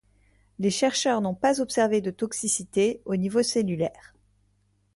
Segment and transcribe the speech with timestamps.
[0.57, 4.15] Les chercheurs n’ont pas observé de toxicité au niveau cellulaire.